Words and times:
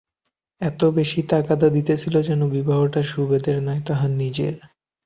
এত 0.61 0.81
বেশি 0.97 1.19
তাগাদা 1.29 1.67
দিতেছিল 1.69 2.15
যেন 2.21 2.41
বিবাহটা 2.55 3.01
সুদেবের 3.03 3.57
নয়, 3.63 3.81
তাহার 3.87 4.11
নিজের। 4.21 4.53